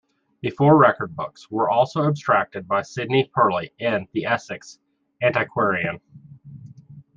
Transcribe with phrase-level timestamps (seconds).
[0.41, 4.79] These four record books were also abstracted by Sidney Perley in "The Essex
[5.21, 6.01] Antiquarian".